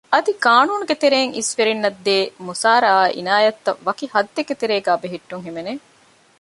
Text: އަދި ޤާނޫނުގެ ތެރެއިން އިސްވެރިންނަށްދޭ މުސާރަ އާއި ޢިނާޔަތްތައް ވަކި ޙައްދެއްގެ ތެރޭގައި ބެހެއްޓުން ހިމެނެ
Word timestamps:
އަދި 0.13 0.31
ޤާނޫނުގެ 0.43 0.95
ތެރެއިން 1.01 1.35
އިސްވެރިންނަށްދޭ 1.37 2.15
މުސާރަ 2.47 2.87
އާއި 2.93 3.11
ޢިނާޔަތްތައް 3.17 3.81
ވަކި 3.87 4.05
ޙައްދެއްގެ 4.13 4.55
ތެރޭގައި 4.61 4.99
ބެހެއްޓުން 5.01 5.43
ހިމެނެ 5.47 5.71